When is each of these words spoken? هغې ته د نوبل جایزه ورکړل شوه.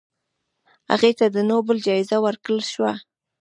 هغې 0.91 1.11
ته 1.19 1.25
د 1.35 1.37
نوبل 1.51 1.77
جایزه 1.87 2.17
ورکړل 2.25 2.61
شوه. 2.73 2.93